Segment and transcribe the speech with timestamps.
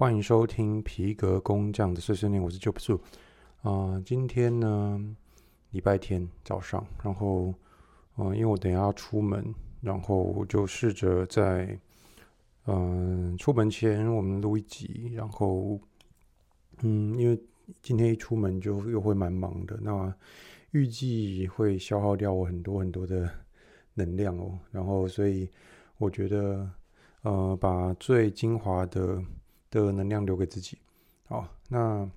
[0.00, 2.98] 欢迎收听皮革工匠的碎碎念，我是 Joe 树。
[3.60, 4.98] 啊、今天呢，
[5.72, 7.52] 礼拜天早上，然后，
[8.16, 11.78] 嗯、因为我等下要出门，然后我就试着在，
[12.64, 15.78] 嗯、出门前我们录一集，然后，
[16.78, 17.38] 嗯，因为
[17.82, 20.10] 今天一出门就又会蛮忙的，那
[20.70, 23.30] 预计会消耗掉我很多很多的
[23.92, 25.46] 能量哦，然后所以
[25.98, 26.66] 我觉得。
[27.22, 29.22] 呃，把最精华的
[29.70, 30.76] 的能量留给自己。
[31.26, 32.10] 好，那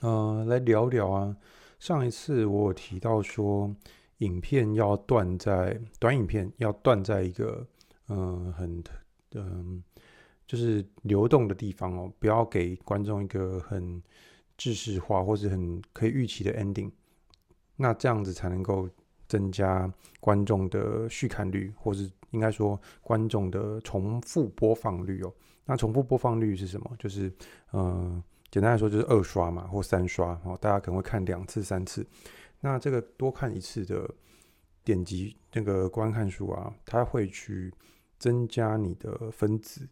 [0.00, 1.36] 呃，来聊聊啊。
[1.78, 3.74] 上一次我有提到说，
[4.18, 7.66] 影片要断在短影片要断在一个
[8.08, 8.84] 嗯、呃、很
[9.34, 9.82] 嗯、
[10.46, 14.00] 就是流动的地方哦，不要给观众一个很
[14.56, 16.90] 制式化或是很可以预期的 ending。
[17.76, 18.88] 那这样子才能够
[19.26, 22.10] 增加观众的续看率，或是。
[22.32, 25.32] 应该说，观众的重复播放率哦。
[25.64, 26.90] 那重复播放率是什么？
[26.98, 27.28] 就是，
[27.72, 30.58] 嗯、呃，简单来说就是二刷嘛，或三刷哦。
[30.60, 32.04] 大家可能会看两次、三次。
[32.60, 34.12] 那这个多看一次的
[34.82, 37.72] 点击那个观看数啊，它会去
[38.18, 39.88] 增加你的分子，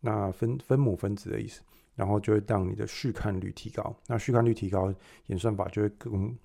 [0.00, 1.60] 那分分母分子的意思，
[1.94, 3.94] 然后就会让你的续看率提高。
[4.06, 4.94] 那续看率提高，
[5.26, 6.36] 演算法就会更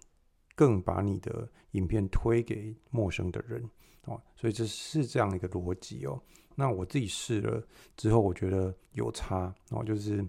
[0.56, 3.64] 更把你的影片推给陌生的人。
[4.08, 6.20] 哦，所以这是这样一个逻辑哦。
[6.56, 7.62] 那我自己试了
[7.96, 9.84] 之后，我觉得有差哦。
[9.84, 10.26] 就是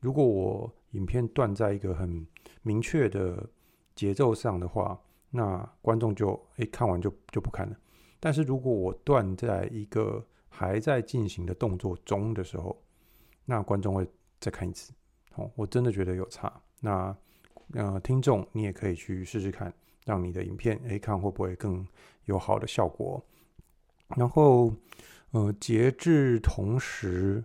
[0.00, 2.26] 如果我影片断在一个很
[2.62, 3.48] 明确的
[3.94, 4.98] 节奏上的话，
[5.30, 7.76] 那观众就哎看完就就不看了。
[8.18, 12.82] 但是如果我断在一个还在进行的动作中的时候，
[13.44, 14.08] 那观众会
[14.40, 14.92] 再看一次。
[15.36, 16.52] 哦，我真的觉得有差。
[16.80, 17.16] 那
[17.74, 19.72] 呃，听众你也可以去试试看。
[20.06, 21.86] 让你的影片诶看会不会更
[22.24, 23.24] 有好的效果？
[24.16, 24.74] 然后，
[25.30, 27.44] 呃，截至同时，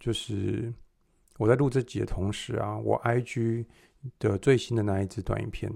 [0.00, 0.72] 就是
[1.38, 3.66] 我在录这集的同时啊，我 IG
[4.18, 5.72] 的最新的那一支短影片，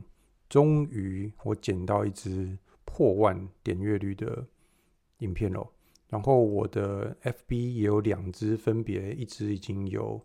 [0.48, 4.46] 终于我捡到一支破万点阅率的
[5.18, 5.66] 影片了。
[6.08, 10.20] 然后我的 FB 也有两支，分别一支已经有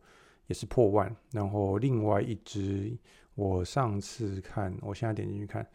[0.48, 2.98] 也是破万，然后另外一支
[3.36, 5.68] 我上次看，我现在点进去看。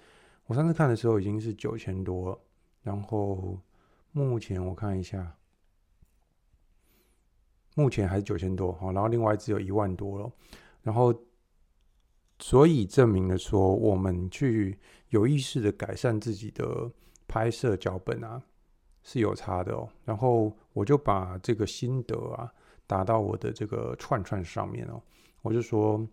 [0.47, 2.41] 我上次看的时候已经是九千多了，
[2.83, 3.61] 然后
[4.13, 5.37] 目前我看一下，
[7.75, 10.33] 目前还是九千多，好，然后另外只有一万多了，
[10.83, 11.15] 然后
[12.39, 14.79] 所以证明了说，我们去
[15.11, 16.91] 有意识的改善自己的
[17.29, 18.43] 拍摄脚本啊
[19.03, 22.53] 是有差的哦，然后我就把这个心得啊
[22.87, 25.03] 打到我的这个串串上面哦，
[25.43, 26.07] 我就说，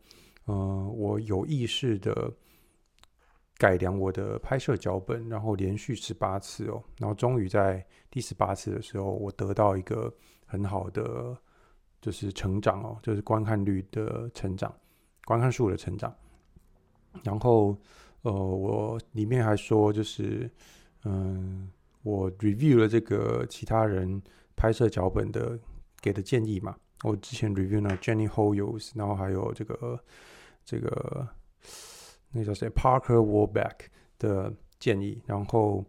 [0.47, 2.33] 嗯、我有意识的。
[3.57, 10.13] 改良我的拍摄脚本，然后连续十八次哦，然后终于在第十八次的时候，我得到一个
[10.45, 11.35] 很好的
[11.99, 14.71] 就是成长哦，就是观看率的成长，
[15.25, 16.15] 观看数的成长。
[17.23, 17.75] 然后
[18.21, 20.47] 呃，我里面还说就是
[21.05, 21.67] 嗯，
[22.03, 24.21] 我 review 了这个其他人
[24.55, 25.59] 拍摄脚本的
[25.99, 29.99] 给的建议嘛，我之前 review 了 Jenny Hoyos，然后还有这个
[30.63, 31.27] 这个。
[32.31, 33.87] 那叫谁？Parker Warback
[34.19, 35.85] 的建议，然后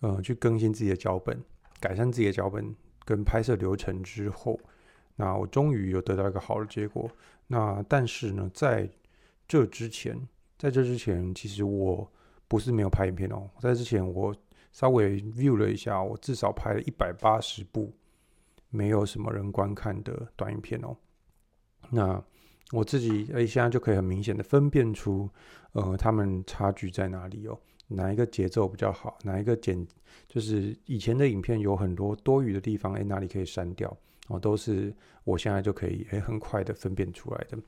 [0.00, 1.42] 呃去更新自己的脚本，
[1.80, 2.74] 改善自己的脚本
[3.04, 4.58] 跟拍摄流程之后，
[5.16, 7.10] 那我终于有得到一个好的结果。
[7.46, 8.88] 那但是呢，在
[9.48, 10.16] 这之前，
[10.58, 12.08] 在这之前，其实我
[12.46, 13.50] 不是没有拍影片哦。
[13.58, 14.34] 在之前，我
[14.70, 17.92] 稍微 view 了一下，我至少拍了一百八十部
[18.68, 20.96] 没有什么人观看的短影片哦。
[21.90, 22.22] 那
[22.72, 25.28] 我自己诶，现在就可以很明显的分辨出，
[25.72, 27.58] 呃，他们差距在哪里哦？
[27.88, 29.18] 哪一个节奏比较好？
[29.24, 29.84] 哪一个剪
[30.28, 33.96] 就是以前的影片有很多多余的地方，诶，哪里可以删掉？
[34.28, 34.94] 哦，都是
[35.24, 37.58] 我现在就可以诶，很快的分辨出来的。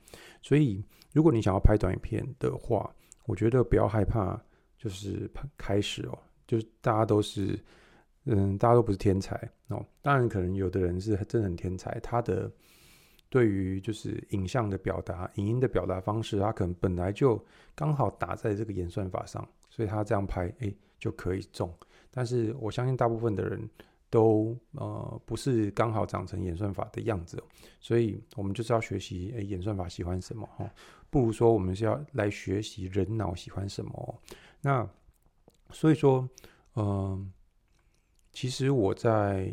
[0.41, 0.81] 所以，
[1.11, 2.89] 如果你想要拍短影片的话，
[3.25, 4.41] 我觉得不要害怕，
[4.77, 7.59] 就是开始哦，就是大家都是，
[8.23, 9.35] 嗯，大家都不是天才
[9.67, 9.85] 哦。
[10.01, 12.49] 当然，可能有的人是真的很天才，他的。
[13.33, 17.43] 对于就是影像的表达、影音的表达方式，他可能本来就
[17.73, 21.73] 刚好打在这个演算法上，所以他这样拍，哎，就可以中。
[22.11, 23.67] 但是我相信大部分的人
[24.11, 27.43] 都呃不是刚好长成演算法的样子，
[27.79, 30.69] 所以我们就是要学习，哎，演算法喜欢什么哦？
[31.09, 34.21] 不如说我们是要来学习人脑喜欢什么。
[34.61, 34.87] 那
[35.71, 36.29] 所以说，
[36.75, 37.33] 嗯、
[38.31, 39.51] 其实我在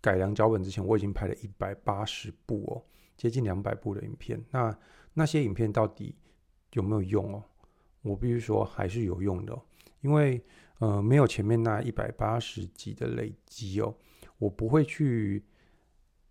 [0.00, 2.82] 改良脚本之前，我已经拍了一百八十部哦。
[3.16, 4.76] 接近两百部的影片，那
[5.12, 6.14] 那些影片到底
[6.72, 7.42] 有没有用哦？
[8.02, 9.62] 我必须说还是有用的哦，
[10.00, 10.44] 因为
[10.78, 13.94] 呃没有前面那一百八十集的累积哦，
[14.38, 15.42] 我不会去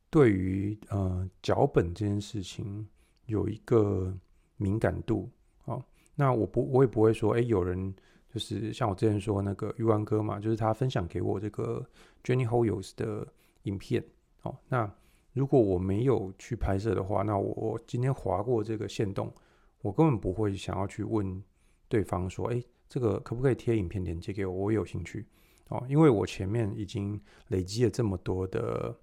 [0.09, 2.87] 对于呃脚本这件事情
[3.25, 4.15] 有一个
[4.57, 5.31] 敏感度
[5.65, 5.83] 哦。
[6.13, 7.91] 那我不我也不会说，哎，有人
[8.29, 11.83] 就是像我之前说那个鱼丸哥嘛，就是他分享给我这个
[12.23, 13.27] Jenny Hoyos 的
[13.63, 14.03] 影片
[14.43, 14.55] 哦。
[14.67, 14.93] 那
[15.33, 19.33] 如果我没有去拍摄的话，那我今天划过这个线动，
[19.81, 21.43] 我根本不会想要去问
[21.87, 24.53] 对方说，哎，这个可不可以贴影片链接给我？
[24.53, 25.25] 我有兴趣
[25.67, 27.19] 哦，因为我前面已经
[27.49, 28.95] 累积了这么多的。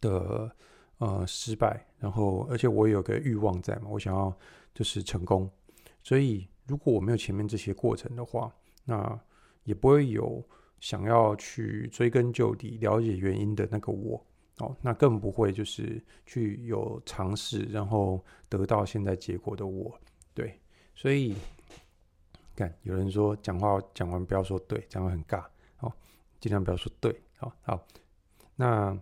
[0.00, 0.50] 的
[0.98, 4.32] 呃失败，然后而且我有个欲望在嘛，我想要
[4.72, 5.50] 就是成功，
[6.02, 8.52] 所以如果我没有前面这些过程的话，
[8.84, 9.20] 那
[9.64, 10.44] 也不会有
[10.78, 14.24] 想要去追根究底了解原因的那个我
[14.62, 19.92] 哦，那更不会就是去有尝试，然后得到现在结果的我，
[20.32, 20.58] 对，
[20.94, 21.34] 所以
[22.54, 25.44] 看有人说讲话讲完不要说对，这样会很尬
[25.80, 25.92] 哦，
[26.40, 27.86] 尽量不要说对，好好，
[28.56, 28.98] 那。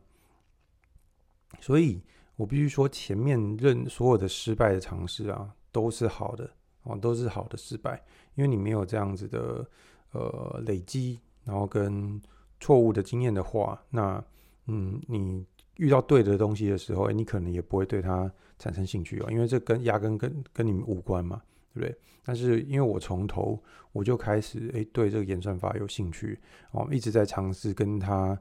[1.60, 2.00] 所以
[2.36, 6.48] 我必须说，前面任所有的失败的尝试啊，都是好的
[6.84, 8.02] 哦，都是好的失败，
[8.34, 9.68] 因为你没有这样子的
[10.12, 12.22] 呃累积，然后跟
[12.60, 14.24] 错误的经验的话，那
[14.70, 15.44] 嗯，你
[15.76, 21.42] 遇到对的东西的时候，欸，你可能也不会对它产生兴趣哦，因为这跟压根跟跟你们无关嘛，
[21.74, 21.98] 对不对？
[22.24, 23.60] 但是因为我从头
[23.92, 26.38] 我就开始哎，对这个演算法有兴趣
[26.72, 28.38] 哦，一直在尝试跟他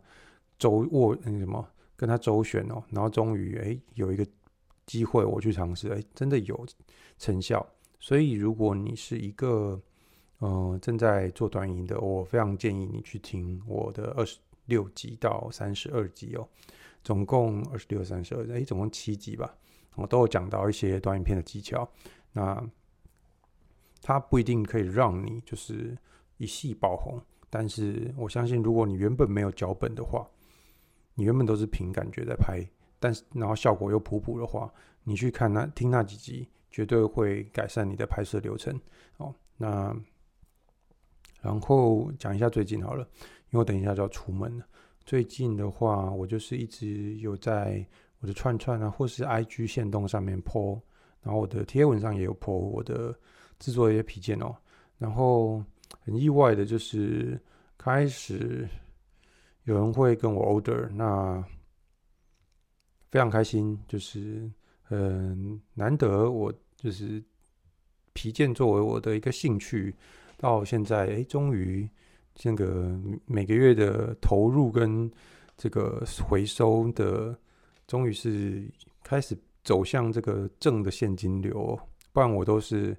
[0.58, 1.68] 周握那个什么。
[2.00, 4.26] 跟他周旋哦，然后终于哎有一个
[4.86, 6.66] 机会我去尝试，哎真的有
[7.18, 7.68] 成效。
[8.00, 9.78] 所以如果你是一个
[10.38, 14.38] 呃正在做短音的，我非常建议你去听我的二十
[14.70, 16.48] 六集到三十二集哦，
[17.04, 19.54] 总共二十六、三十二，哎总共七集吧，
[19.96, 21.86] 我都有讲到一些短影片的技巧。
[22.32, 22.66] 那
[24.02, 25.98] 它不一定可以让你就是
[26.38, 30.26] 一戏爆红，但是我相信如果你原本没有脚本的话。
[31.16, 32.66] 你原本都是凭感觉在拍，
[32.98, 34.74] 但是然后效果又普普的话，
[35.04, 38.80] 你去看那听那几集，绝对会改善你的拍摄流程
[39.18, 39.36] 哦。
[39.58, 39.94] 那
[41.42, 43.06] 然后讲一下最近好了，
[43.52, 44.66] 因为我等一下就要出门了。
[45.06, 47.86] 最近的话，我就是一直有在
[48.20, 50.80] 我的串串啊，或是 IG 线动上面 po，
[51.22, 53.18] 然后我的贴文上也有 po 我的
[53.60, 54.56] 制作一些皮件哦。
[54.98, 55.64] 然后
[56.02, 57.40] 很意外的就是
[57.78, 58.68] 开始。
[59.66, 61.44] 有人会跟我 order，那
[63.12, 64.50] 非常开心，就是
[64.90, 67.24] 嗯难得，我就是
[68.14, 69.94] 皮件作为我的一个兴趣，
[70.38, 71.88] 到现在哎，终于
[72.36, 75.12] 这个每个月的投入跟
[75.58, 77.38] 这个回收的，
[77.88, 78.70] 终于是
[79.04, 81.80] 开始走向这个正的现金流，
[82.12, 82.96] 不然我都是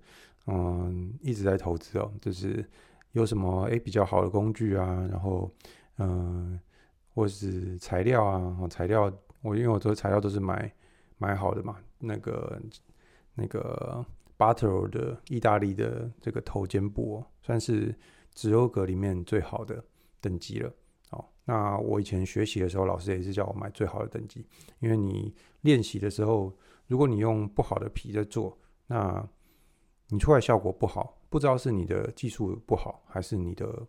[0.46, 2.64] 嗯一直在投资哦，就是
[3.12, 5.50] 有什么哎比较好的工具啊，然后。
[6.02, 6.58] 嗯，
[7.14, 9.12] 或是材料啊，材料
[9.42, 10.72] 我因为我做材料都是买
[11.18, 12.58] 买好的嘛，那个
[13.34, 14.02] 那个
[14.38, 17.94] Butter 的意大利的这个头肩部哦，算是
[18.34, 19.84] 植鞣革里面最好的
[20.20, 20.72] 等级了。
[21.10, 24.46] 哦，那我以前学习的时候，老师也是叫我买最好的等级，
[24.78, 26.56] 因为你练习的时候，
[26.86, 28.56] 如果你用不好的皮在做，
[28.86, 29.28] 那
[30.08, 33.86] 你出来效果不好，不知道是你的技术不好，还是你的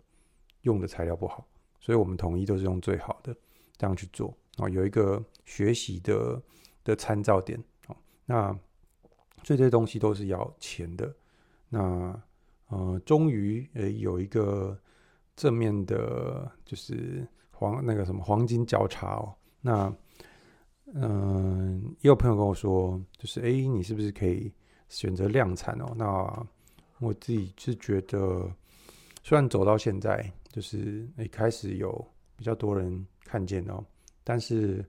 [0.61, 1.47] 用的材料不好。
[1.79, 3.35] 所以我们统一都是用最好的
[3.75, 6.41] 这样去做啊，有一个学习的
[6.83, 7.97] 的参照点哦。
[8.25, 8.59] 那
[9.43, 11.11] 这些东西都是要钱的。
[11.69, 12.21] 那
[12.71, 14.77] 呃，终于诶有一个
[15.35, 19.35] 正面的，就是黄那个什么黄金交叉哦。
[19.61, 19.93] 那
[20.93, 24.51] 嗯，也有朋友跟我说，就是诶，你是不是可以
[24.89, 25.93] 选择量产哦？
[25.95, 26.47] 那
[26.99, 28.49] 我自己是觉得，
[29.21, 30.31] 虽然走到现在。
[30.53, 33.81] 就是一开始有比较多人看见哦，
[34.21, 34.85] 但是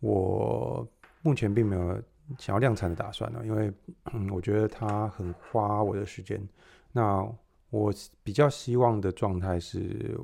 [0.00, 0.84] 我
[1.22, 2.02] 目前并没有
[2.40, 3.72] 想要量产的打算呢，因为
[4.12, 6.42] 嗯， 我觉得它很花我的时间。
[6.92, 7.24] 那
[7.70, 10.18] 我比较希望的状态是，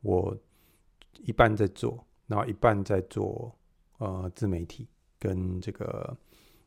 [0.00, 0.36] 我
[1.20, 3.54] 一半在做，然后一半在做
[3.98, 6.16] 呃自媒体跟这个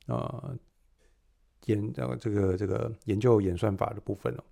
[0.08, 0.58] 呃
[1.65, 4.43] 研呃这个这个研究演算法的部分哦。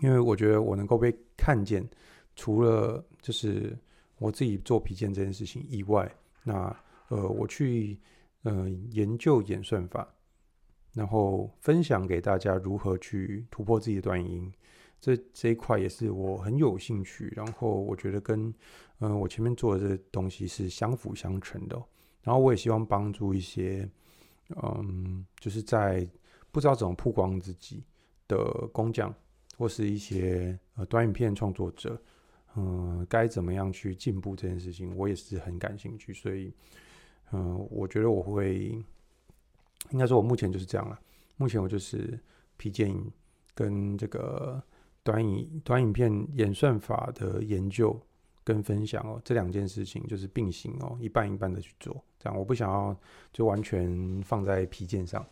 [0.00, 1.88] 因为我觉得我能够被看见，
[2.34, 3.76] 除了就是
[4.18, 6.76] 我自己做皮件这件事情以外，那
[7.08, 7.98] 呃我去
[8.42, 10.06] 呃研究演算法，
[10.96, 14.50] 然后分享给大家如何去突破自己的短音，
[14.98, 17.32] 这这一块也是我很有兴趣。
[17.36, 18.48] 然后我觉得跟
[18.98, 21.80] 嗯、呃、我前面做的这个东西是相辅相成的。
[22.22, 23.88] 然后我也希望帮助一些
[24.62, 26.08] 嗯就是在
[26.50, 27.84] 不知道怎么曝光自己
[28.26, 28.38] 的
[28.72, 29.14] 工匠。
[29.58, 31.98] 或是一些呃短影片创作者，
[32.56, 36.12] 嗯，该怎么样去进步这件事情，我也是很感兴趣。
[36.12, 36.52] 所以，
[37.32, 38.84] 嗯、我觉得我会，
[39.90, 40.98] 应该说我目前就是这样了。
[41.36, 42.18] 目前我就是
[42.56, 42.94] 皮件
[43.54, 44.62] 跟这个
[45.02, 47.98] 短影短影片演算法的研究
[48.42, 52.02] 跟分享哦，这两件事情就是并行哦，一半一半的去做。
[52.18, 52.96] 这样我不想要
[53.32, 55.24] 就完全放在皮件上。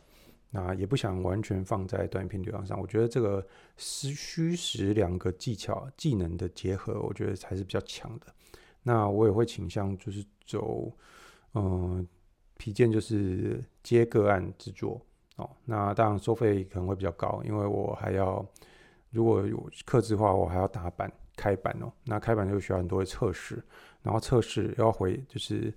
[0.56, 3.44] 那也不想完全放在短影片流量上，我觉得这个
[3.76, 8.26] 是虚实两个技巧技能的结合，我觉得才是比较强的。
[8.80, 10.92] 那我也会倾向就是走，
[11.54, 12.06] 嗯、
[12.64, 14.98] 皮件就是接个案制作
[15.36, 15.50] 哦。
[15.66, 18.42] 那当然收费可能会比较高，因为我还要
[19.10, 21.92] 如果有客制化，我还要打版开版哦。
[22.04, 23.62] 那开版就需要很多的测试，
[24.02, 25.70] 然后测试要回就是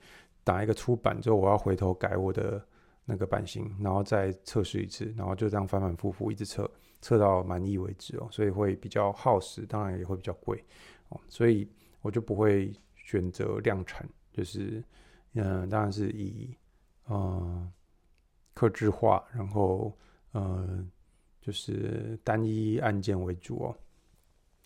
[0.45, 2.65] 打一个出版之后，我要回头改我的。
[3.09, 10.61] 那个版型，然后再测试一次，然后就这样反反复复一直测，测到满意为止哦，所以会比较耗时，当然也会比较贵
[11.07, 11.65] 哦，所以
[12.01, 14.83] 我就不会选择量产，就是
[15.35, 16.53] 嗯，当然是以
[17.09, 17.71] 嗯
[18.53, 19.95] 客制化，然后
[20.33, 20.89] 嗯
[21.41, 23.75] 就是单一案件为主哦，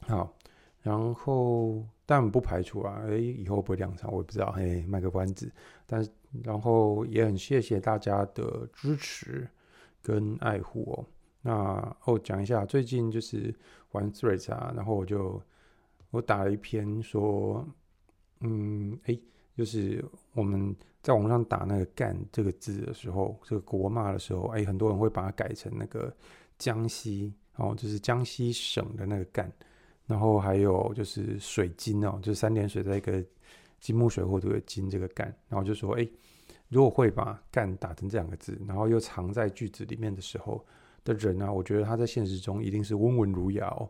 [0.08, 0.34] 好，
[0.82, 5.52] 然后但不排除啊，诶，以后不会量产，我也不知道，嘿，卖个关子，
[5.86, 6.08] 但。
[6.46, 9.46] 然后也很谢谢大家的支持
[10.02, 11.06] 跟爱护哦。
[11.42, 13.54] 那哦，讲一下最近就是
[13.92, 15.44] 玩 Threads 啊，然后我就
[16.10, 17.68] 我打了一篇说，
[18.40, 19.20] 嗯，哎，
[19.56, 20.04] 就是
[20.34, 26.14] 我们在网上打那个“干”这个字的时候，这个国骂的时候，哎，很多人会把它改成那个
[26.58, 29.52] 江西哦，就是江西省的那个“干”，
[30.08, 33.24] 然后还有就是水晶哦，就是三点水在一个。
[33.82, 36.08] 金木水火土的金这个干，然后就说，哎，
[36.70, 40.64] 如果会把干打成这两个字，然后又藏在句子里面的时候
[41.04, 43.90] 的人呢、啊，我觉得他在现实中一定是温文儒雅哦。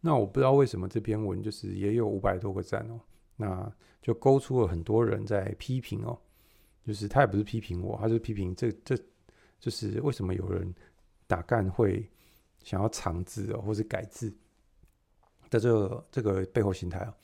[0.00, 2.98] 那我不知道为什么这篇文就是也有五百多个赞哦，
[3.40, 6.18] 那就勾出了很多人在批评哦，
[6.84, 8.94] 就是他也不是批评我，他是批评这这
[9.58, 10.74] 就是为什么有人
[11.26, 12.06] 打干会
[12.62, 14.28] 想要藏字哦，或是改字
[15.48, 17.14] 的这这个背后心态啊。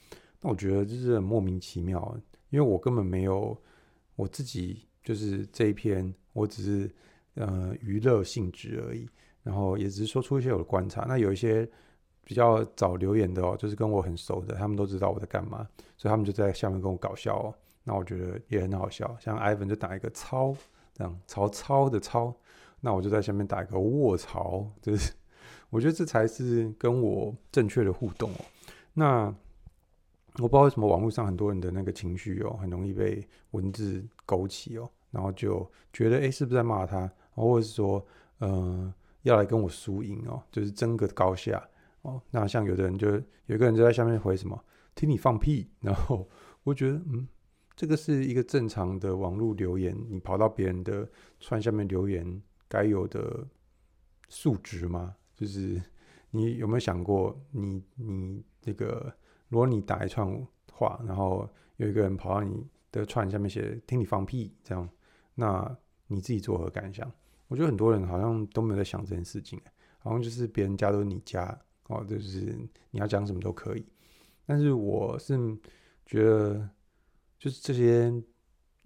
[0.41, 2.17] 那我觉得就是很莫名其妙，
[2.51, 3.57] 因为我根本没有
[4.15, 6.91] 我自己，就是这一篇，我只是
[7.35, 9.09] 呃娱乐性质而已，
[9.43, 11.07] 然后也只是说出一些我的观察。
[11.09, 11.69] 那有一些
[12.25, 15.67] 比较早留言的哦，就是跟我很熟的，他们都知道我在干嘛，
[15.97, 17.55] 所以他们就在下面跟我搞笑哦。
[17.85, 20.57] 那我觉得也很好笑，像 Ivan 就打一个操，
[20.95, 22.35] 这样曹操的操，
[22.81, 25.13] 那我就在下面打一个卧槽，就是
[25.71, 28.45] 我觉得这才是跟我正确的互动哦。
[28.93, 29.35] 那。
[30.39, 38.05] 我不知道为什么网络上很多人的那个情绪哦，很容易被文字勾起哦，然后就觉得哎，是不是在骂他，或者是说，
[38.39, 41.65] 呃，要来跟我输赢哦，就是争个高下
[42.05, 42.23] 哦。
[42.31, 46.27] 那像有的人就有一个人就在下面回什么，听你放屁， 然后
[46.63, 47.29] 我觉得嗯，
[47.77, 51.07] 这个是一个正常的网络留言，你跑到别人的
[51.41, 53.47] 串下面留言该有的
[54.31, 55.15] 素质吗？
[55.35, 55.83] 就是
[56.31, 59.13] 你有没有想过你，你你那个。
[59.49, 60.27] 如果你打一串
[60.73, 64.89] 话，然后有一个人跑到你的串下面写“听你放屁”这样，
[65.35, 67.09] 那你自己作何感想？
[67.47, 69.61] 我觉得很多人好像都没有在想这件事情，
[69.99, 71.57] 好像就是别人家都是你家
[71.89, 72.41] 哦，就是
[72.91, 73.87] 你要讲什么都可以。
[74.47, 75.37] 但是我是
[76.05, 76.69] 觉得，
[77.39, 78.13] 就是这些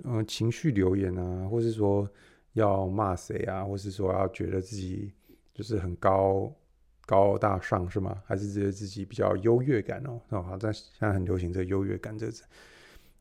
[0.04, 2.08] 嗯、呃、情绪留言啊，或是说
[2.52, 5.12] 要骂谁啊，或是说要觉得自己
[5.54, 6.52] 就是很高。
[7.08, 8.22] 高大上是吗？
[8.26, 10.20] 还是觉得自己比较优越感哦？
[10.28, 12.32] 哦，好在现在很流行这优越感这个。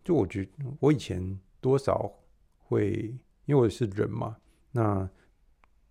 [0.04, 2.14] 就我觉得我以前多少
[2.58, 3.16] 会，
[3.46, 4.36] 因为我是人嘛，
[4.74, 5.10] 那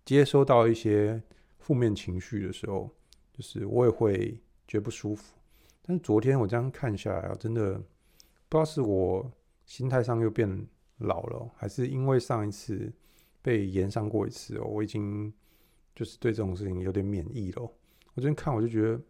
[0.05, 1.19] 接收到一些
[1.57, 2.87] 负面情绪的时候，
[3.37, 5.37] 就是我也会觉得不舒服。
[5.83, 7.75] 但是昨天我这样看下来啊，真的
[8.49, 9.31] 不知道是我
[9.65, 10.67] 心态上又变
[10.97, 12.91] 老了，还是因为上一次
[13.41, 15.31] 被延上过一次哦，我已经
[15.95, 17.61] 就是对这种事情有点免疫了。
[17.61, 19.01] 我昨天看，我就觉得，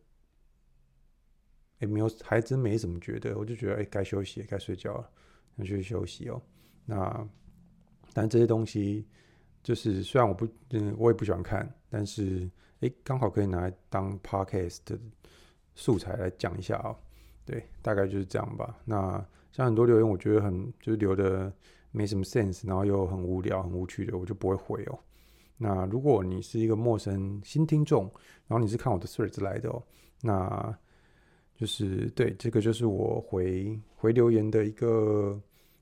[1.80, 3.38] 哎、没有，还真没什么觉得。
[3.38, 5.10] 我就觉得，哎、该休息，该睡觉了，
[5.56, 6.42] 要去休息哦。
[6.86, 7.30] 那，
[8.14, 9.08] 但这些东西，
[9.68, 14.98] 就是虽然我不，嗯，我也不喜欢看，但是，哎、欸，刚好可以拿来当 podcast 的
[15.76, 16.96] 素材来讲一下哦。
[17.44, 18.80] 对，大概就是这样吧。
[18.86, 19.22] 那
[19.52, 21.52] 像很多留言，我觉得很就是留的
[21.92, 24.98] 没什么 sense，然后又很无聊、很无趣的，我就不会回哦。
[25.58, 28.04] 那如果你是一个陌生新听众，
[28.48, 29.84] 然后你是看我的 Threads 来的哦，
[30.22, 30.80] 那
[31.58, 35.38] 就是对，这个就是我回回留言的一个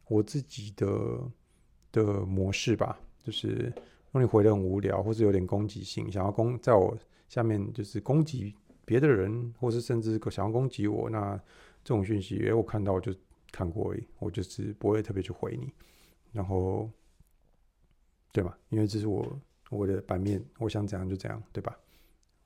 [0.08, 0.88] 我自己的
[1.92, 3.00] 的模式吧。
[3.26, 8.56] 就是如果你回的很无聊，或是有点攻击性，想要攻在我下面就是攻击
[8.86, 11.36] 别的人，或是甚至想要攻击我，那
[11.84, 13.14] 这种讯息，哎，我看到我就
[13.52, 15.74] 看过而已，我就是不会特别去回你。
[16.32, 16.90] 然后
[18.32, 18.58] 对吧？
[18.70, 21.76] 因为这是我我的版面，我想怎样就怎样，对吧？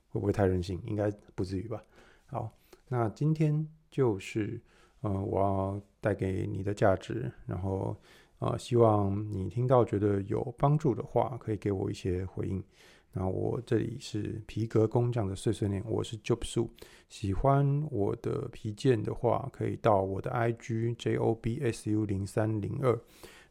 [0.08, 0.80] 会不会太任性？
[0.86, 1.82] 应该不至于吧。
[2.26, 2.52] 好，
[2.88, 4.60] 那今天就是
[5.02, 7.96] 呃，我要带给你的价值，然后
[8.40, 12.62] 呃，希望你听到觉得有帮助的话，可以给我一些回应。
[13.12, 16.68] 那我这里是皮革工匠的碎碎念，我是 Job Su。
[17.08, 22.98] 喜欢我的皮件的话，可以到我的 IG J O B S U 零三零二。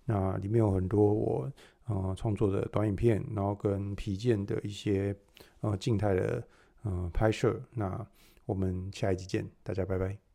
[0.06, 1.52] 那里面有很多我
[1.86, 5.16] 呃创作的短影片，然后跟皮件的一些
[5.62, 6.44] 呃静态的
[6.84, 7.62] 呃拍摄。
[7.74, 8.08] 那
[8.46, 10.29] 我们下一集见，大家拜拜。